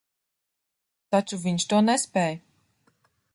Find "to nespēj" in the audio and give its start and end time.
1.75-2.41